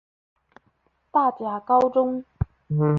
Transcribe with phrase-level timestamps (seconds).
[1.11, 2.25] 大甲高中